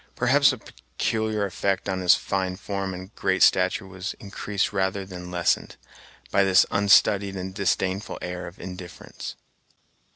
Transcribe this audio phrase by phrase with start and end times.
[0.15, 5.29] Perhaps the peculiar effect of his fine form and great stature was increased rather than
[5.29, 5.75] lessened,
[6.31, 9.35] by this unstudied and disdainful air of indifference.